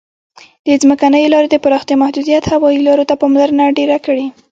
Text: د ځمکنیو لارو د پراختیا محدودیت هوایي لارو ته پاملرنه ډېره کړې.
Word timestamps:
د 0.65 0.67
ځمکنیو 0.81 1.31
لارو 1.33 1.47
د 1.51 1.55
پراختیا 1.63 1.95
محدودیت 2.03 2.43
هوایي 2.53 2.79
لارو 2.87 3.07
ته 3.09 3.15
پاملرنه 3.21 3.65
ډېره 3.77 3.97
کړې. 4.05 4.25